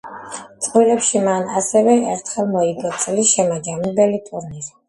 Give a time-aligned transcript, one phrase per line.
[0.67, 4.69] წყვილებში მან ასევე ერთხელ მოიგო წლის შემაჯამებელი ტურნირი.